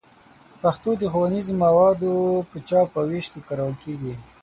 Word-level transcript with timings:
پښتو 0.61 0.89
د 0.97 1.03
ښوونیزو 1.11 1.53
موادو 1.63 2.13
په 2.49 2.57
چاپ 2.67 2.89
او 2.99 3.05
ویش 3.09 3.25
کې 3.33 3.39
کارول 3.47 3.75
کېږي. 3.83 4.13